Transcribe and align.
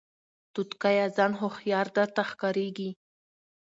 توتکیه 0.53 1.05
ځان 1.17 1.31
هوښیار 1.39 1.87
درته 1.97 2.21
ښکاریږي 2.29 2.89